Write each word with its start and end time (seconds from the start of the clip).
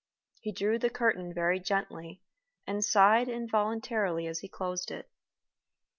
He 0.39 0.51
drew 0.51 0.79
the 0.79 0.89
curtain 0.89 1.31
very 1.31 1.59
gently, 1.59 2.23
and 2.65 2.83
sighed 2.83 3.29
involuntarily 3.29 4.25
as 4.25 4.39
he 4.39 4.47
closed 4.49 4.89
it. 4.89 5.07